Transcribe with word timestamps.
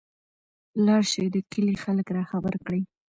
لاړشى 0.85 1.25
د 1.33 1.37
کلي 1.51 1.75
خلک 1.83 2.07
راخبر 2.17 2.53
کړى. 2.65 2.81